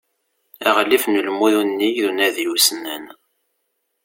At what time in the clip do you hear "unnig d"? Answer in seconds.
1.61-2.05